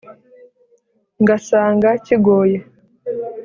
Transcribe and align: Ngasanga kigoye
Ngasanga 1.21 1.89
kigoye 2.05 2.57